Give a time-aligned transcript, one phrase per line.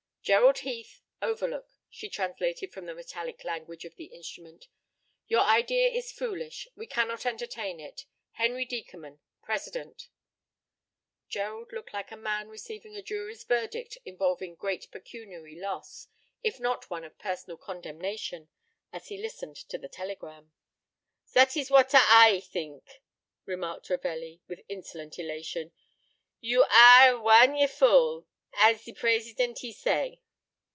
[0.23, 4.67] "Gerald Heath, Overlook," she translated from the metallic language of the instrument.
[5.27, 6.67] "Your idea is foolish.
[6.75, 8.05] We cannot entertain it.
[8.33, 10.09] Henry Deckerman, president."
[11.27, 16.07] Gerald looked like a man receiving a jury's verdict involving great pecuniary loss,
[16.43, 18.47] if not one of personal condemnation,
[18.93, 20.53] as he listened to the telegram.
[21.27, 22.99] "Zat ees what a I theenk,"
[23.47, 25.71] remarked Ravelli, with insolent elation;
[26.39, 30.19] "you ar r e one a fool, as ze president he say."